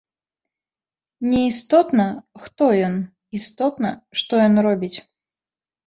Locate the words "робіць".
4.71-4.95